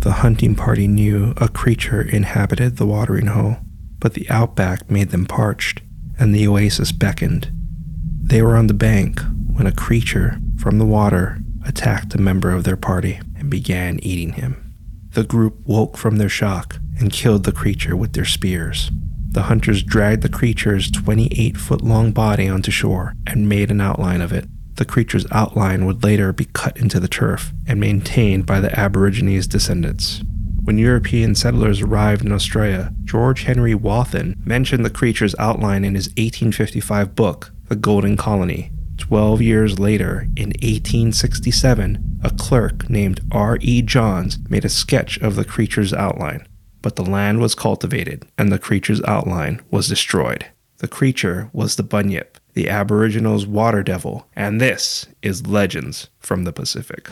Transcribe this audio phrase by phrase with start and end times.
[0.00, 3.58] The hunting party knew a creature inhabited the watering hole,
[3.98, 5.82] but the outback made them parched,
[6.18, 7.52] and the oasis beckoned.
[8.22, 9.20] They were on the bank
[9.52, 14.32] when a creature from the water attacked a member of their party and began eating
[14.32, 14.74] him.
[15.12, 18.90] The group woke from their shock and killed the creature with their spears.
[19.32, 24.22] The hunters dragged the creature's 28 foot long body onto shore and made an outline
[24.22, 24.46] of it.
[24.80, 29.46] The creature's outline would later be cut into the turf and maintained by the Aborigines'
[29.46, 30.22] descendants.
[30.64, 36.08] When European settlers arrived in Australia, George Henry Wathen mentioned the creature's outline in his
[36.16, 38.72] 1855 book, The Golden Colony.
[38.96, 43.58] Twelve years later, in 1867, a clerk named R.
[43.60, 43.82] E.
[43.82, 46.46] Johns made a sketch of the creature's outline
[46.82, 50.46] but the land was cultivated and the creature's outline was destroyed.
[50.78, 56.52] The creature was the bunyip, the Aboriginals' water devil, and this is Legends from the
[56.52, 57.08] Pacific.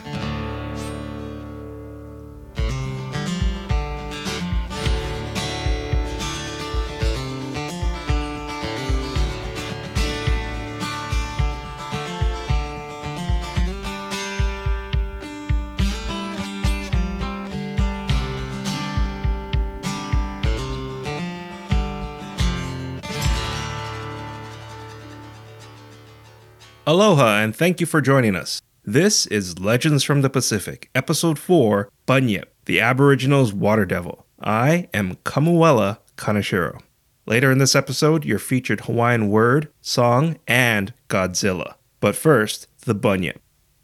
[26.89, 28.63] Aloha, and thank you for joining us.
[28.83, 34.25] This is Legends from the Pacific, Episode 4 Bunyip, the Aboriginals' Water Devil.
[34.41, 36.81] I am Kamuela Kaneshiro.
[37.27, 41.75] Later in this episode, your featured Hawaiian word, song, and Godzilla.
[41.99, 43.37] But first, the Bunyip.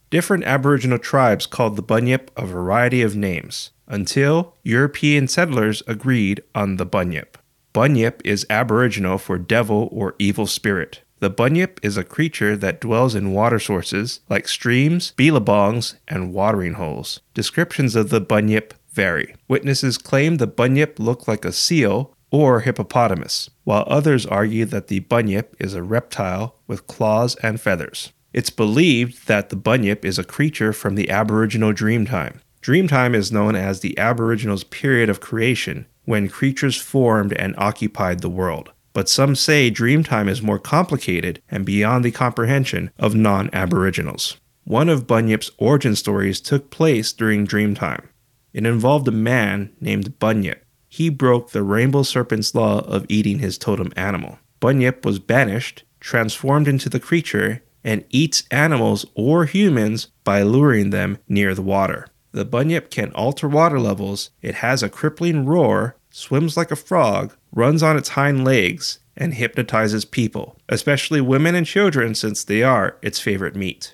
[0.10, 6.78] Different Aboriginal tribes called the Bunyip a variety of names until European settlers agreed on
[6.78, 7.38] the Bunyip.
[7.72, 11.02] Bunyip is Aboriginal for devil or evil spirit.
[11.20, 16.74] The bunyip is a creature that dwells in water sources like streams, billabongs, and watering
[16.74, 17.22] holes.
[17.34, 19.36] Descriptions of the bunyip vary.
[19.48, 25.00] Witnesses claim the bunyip looked like a seal or hippopotamus, while others argue that the
[25.00, 28.12] bunyip is a reptile with claws and feathers.
[28.34, 32.40] It's believed that the bunyip is a creature from the Aboriginal Dreamtime.
[32.62, 38.30] Dreamtime is known as the Aboriginals' period of creation, when creatures formed and occupied the
[38.30, 44.38] world but some say Dreamtime is more complicated and beyond the comprehension of non Aboriginals.
[44.64, 48.06] One of Bunyip's origin stories took place during Dreamtime.
[48.54, 50.62] It involved a man named Bunyip.
[50.88, 54.40] He broke the rainbow serpent's law of eating his totem animal.
[54.62, 61.18] Bunyip was banished, transformed into the creature, and eats animals or humans by luring them
[61.28, 62.08] near the water.
[62.32, 67.36] The bunyip can alter water levels, it has a crippling roar, swims like a frog,
[67.52, 72.98] runs on its hind legs, and hypnotizes people, especially women and children since they are
[73.02, 73.94] its favorite meat.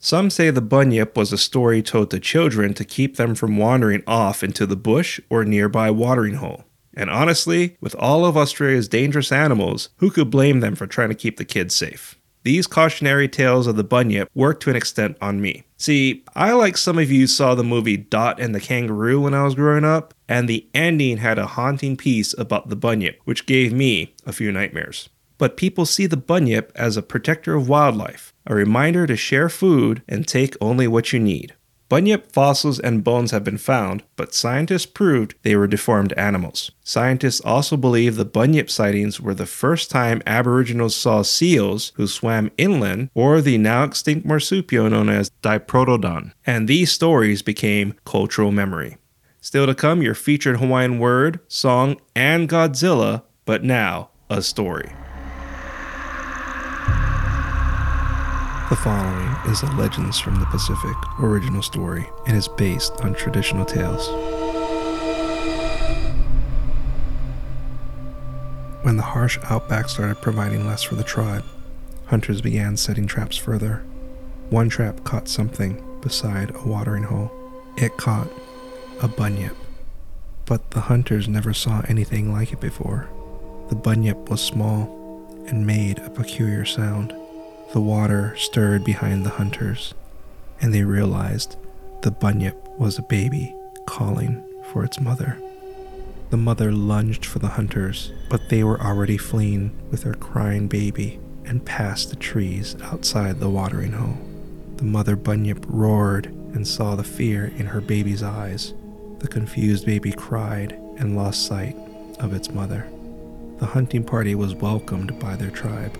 [0.00, 4.02] Some say the bunyip was a story told to children to keep them from wandering
[4.08, 6.64] off into the bush or nearby watering hole.
[6.94, 11.14] And honestly, with all of Australia's dangerous animals, who could blame them for trying to
[11.14, 12.18] keep the kids safe?
[12.42, 15.62] These cautionary tales of the bunyip work to an extent on me.
[15.82, 19.42] See, I, like some of you, saw the movie Dot and the Kangaroo when I
[19.42, 23.72] was growing up, and the ending had a haunting piece about the bunyip, which gave
[23.72, 25.08] me a few nightmares.
[25.38, 30.02] But people see the bunyip as a protector of wildlife, a reminder to share food
[30.08, 31.56] and take only what you need.
[31.92, 36.70] Bunyip fossils and bones have been found, but scientists proved they were deformed animals.
[36.82, 42.50] Scientists also believe the bunyip sightings were the first time Aboriginals saw seals who swam
[42.56, 48.96] inland or the now extinct marsupial known as Diprotodon, and these stories became cultural memory.
[49.42, 54.94] Still to come, your featured Hawaiian word, song, and Godzilla, but now a story.
[58.72, 63.66] The following is a Legends from the Pacific original story and is based on traditional
[63.66, 64.08] tales.
[68.80, 71.44] When the harsh outback started providing less for the tribe,
[72.06, 73.84] hunters began setting traps further.
[74.48, 77.30] One trap caught something beside a watering hole.
[77.76, 78.28] It caught
[79.02, 79.54] a bunyip,
[80.46, 83.10] but the hunters never saw anything like it before.
[83.68, 87.14] The bunyip was small and made a peculiar sound.
[87.72, 89.94] The water stirred behind the hunters,
[90.60, 91.56] and they realized
[92.02, 95.38] the bunyip was a baby calling for its mother.
[96.28, 101.18] The mother lunged for the hunters, but they were already fleeing with their crying baby
[101.46, 104.18] and past the trees outside the watering hole.
[104.76, 108.74] The mother bunyip roared and saw the fear in her baby's eyes.
[109.20, 111.76] The confused baby cried and lost sight
[112.18, 112.86] of its mother.
[113.60, 115.96] The hunting party was welcomed by their tribe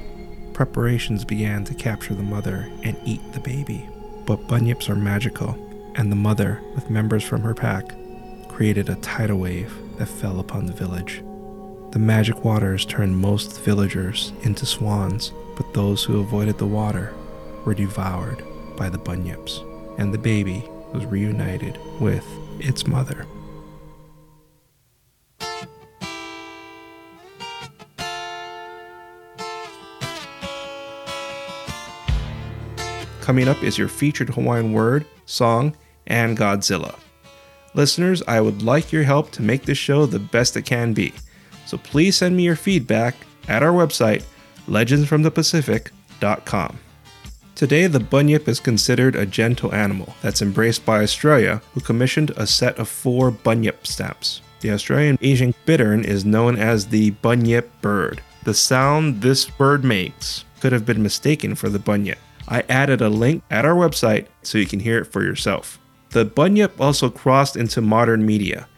[0.54, 3.88] preparations began to capture the mother and eat the baby.
[4.26, 5.56] But bunyips are magical,
[5.94, 7.94] and the mother, with members from her pack,
[8.48, 11.22] created a tidal wave that fell upon the village.
[11.90, 17.12] The magic waters turned most villagers into swans, but those who avoided the water
[17.64, 18.42] were devoured
[18.76, 19.60] by the bunyips,
[19.98, 22.26] and the baby was reunited with
[22.58, 23.26] its mother.
[33.32, 35.74] Coming up is your featured Hawaiian word, song,
[36.06, 36.98] and Godzilla.
[37.72, 41.14] Listeners, I would like your help to make this show the best it can be.
[41.64, 43.14] So please send me your feedback
[43.48, 44.22] at our website,
[44.68, 46.78] legendsfromthepacific.com.
[47.54, 52.46] Today, the bunyip is considered a gentle animal that's embraced by Australia, who commissioned a
[52.46, 54.42] set of four bunyip stamps.
[54.60, 58.20] The Australasian bittern is known as the bunyip bird.
[58.44, 62.18] The sound this bird makes could have been mistaken for the bunyip.
[62.48, 65.78] I added a link at our website so you can hear it for yourself.
[66.10, 68.68] The bunyip also crossed into modern media.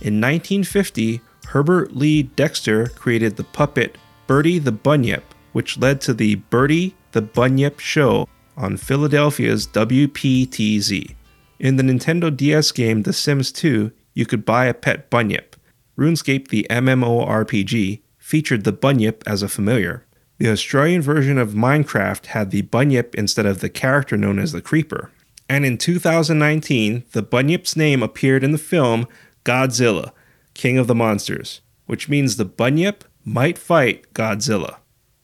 [0.00, 3.96] In 1950, Herbert Lee Dexter created the puppet
[4.26, 5.22] Bertie the Bunyip,
[5.52, 11.14] which led to the Bertie the Bunyip show on Philadelphia's WPTZ.
[11.58, 15.56] In the Nintendo DS game The Sims 2, you could buy a pet bunyip.
[15.96, 20.04] RuneScape, the MMORPG, featured the bunyip as a familiar.
[20.42, 24.60] The Australian version of Minecraft had the bunyip instead of the character known as the
[24.60, 25.12] creeper.
[25.48, 29.06] And in 2019, the bunyip's name appeared in the film
[29.44, 30.10] Godzilla,
[30.52, 34.78] King of the Monsters, which means the bunyip might fight Godzilla.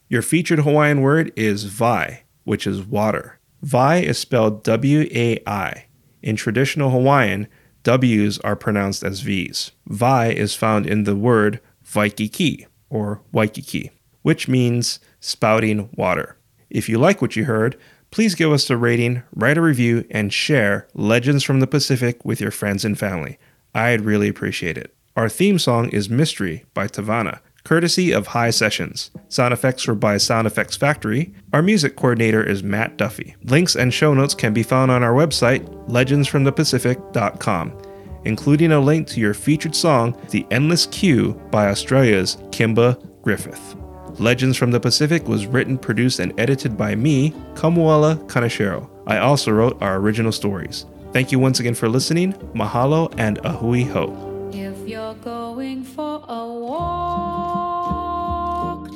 [0.07, 3.39] Your featured Hawaiian word is vai, which is water.
[3.61, 5.87] Vai is spelled W A I.
[6.23, 7.49] In traditional Hawaiian,
[7.83, 9.73] W's are pronounced as V's.
[9.85, 11.59] Vai is found in the word
[11.93, 13.91] Waikiki or Waikiki,
[14.29, 16.37] which means spouting water.
[16.69, 17.75] If you like what you heard,
[18.11, 22.39] please give us a rating, write a review, and share Legends from the Pacific with
[22.39, 23.39] your friends and family.
[23.73, 24.93] I'd really appreciate it.
[25.15, 29.09] Our theme song is Mystery by Tavana, courtesy of High Sessions.
[29.29, 31.33] Sound effects were by Sound Effects Factory.
[31.51, 33.35] Our music coordinator is Matt Duffy.
[33.45, 37.81] Links and show notes can be found on our website, legendsfromthepacific.com,
[38.25, 43.75] including a link to your featured song, The Endless Queue by Australia's Kimba Griffith.
[44.19, 48.89] Legends from the Pacific was written, produced, and edited by me, Kamuela Kaneshiro.
[49.07, 50.85] I also wrote our original stories.
[51.13, 52.33] Thank you once again for listening.
[52.53, 54.13] Mahalo and a hui hou.
[54.51, 57.17] If you're going for a walk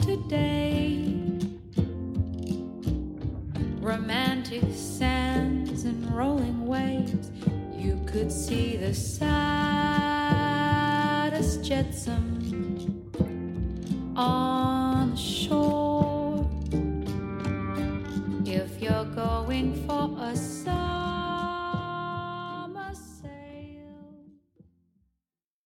[0.01, 1.15] today,
[3.79, 7.31] romantic sands and rolling waves,
[7.73, 9.23] you could see the saddest
[11.63, 12.41] jetsam
[14.15, 14.62] on